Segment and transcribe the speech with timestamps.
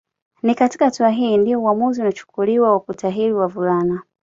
[0.43, 4.01] Ni katika hatua hii ndio uamuzi unachukuliwa wa kutahiri wavulana